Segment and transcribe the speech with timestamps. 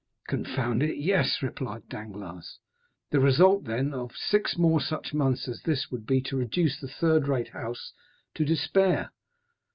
[0.27, 2.57] "Confound it, yes!" replied Danglars.
[3.11, 6.87] "The result, then, of six more such months as this would be to reduce the
[6.87, 7.93] third rate house
[8.33, 9.11] to despair."